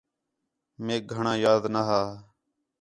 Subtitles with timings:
[0.85, 2.01] میک گھݨاں یاد نا ہا